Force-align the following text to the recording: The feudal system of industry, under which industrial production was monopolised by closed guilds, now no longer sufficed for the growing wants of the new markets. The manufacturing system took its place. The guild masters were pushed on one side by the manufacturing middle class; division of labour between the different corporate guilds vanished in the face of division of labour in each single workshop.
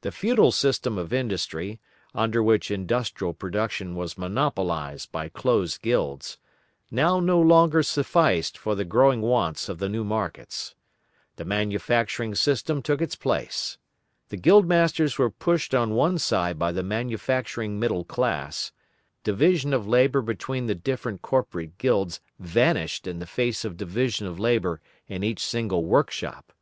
The 0.00 0.10
feudal 0.10 0.50
system 0.50 0.98
of 0.98 1.12
industry, 1.12 1.78
under 2.16 2.42
which 2.42 2.68
industrial 2.68 3.32
production 3.32 3.94
was 3.94 4.18
monopolised 4.18 5.12
by 5.12 5.28
closed 5.28 5.82
guilds, 5.82 6.36
now 6.90 7.20
no 7.20 7.40
longer 7.40 7.84
sufficed 7.84 8.58
for 8.58 8.74
the 8.74 8.84
growing 8.84 9.20
wants 9.20 9.68
of 9.68 9.78
the 9.78 9.88
new 9.88 10.02
markets. 10.02 10.74
The 11.36 11.44
manufacturing 11.44 12.34
system 12.34 12.82
took 12.82 13.00
its 13.00 13.14
place. 13.14 13.78
The 14.30 14.36
guild 14.36 14.66
masters 14.66 15.16
were 15.16 15.30
pushed 15.30 15.76
on 15.76 15.94
one 15.94 16.18
side 16.18 16.58
by 16.58 16.72
the 16.72 16.82
manufacturing 16.82 17.78
middle 17.78 18.02
class; 18.02 18.72
division 19.22 19.72
of 19.72 19.86
labour 19.86 20.22
between 20.22 20.66
the 20.66 20.74
different 20.74 21.22
corporate 21.22 21.78
guilds 21.78 22.20
vanished 22.40 23.06
in 23.06 23.20
the 23.20 23.26
face 23.26 23.64
of 23.64 23.76
division 23.76 24.26
of 24.26 24.40
labour 24.40 24.80
in 25.06 25.22
each 25.22 25.38
single 25.38 25.84
workshop. 25.84 26.52